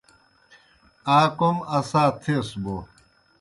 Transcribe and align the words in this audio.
آ 1.17 1.19
کوْم 1.37 1.57
اسا 1.77 2.03
تھیس 2.21 2.49
بوْ 2.63 2.75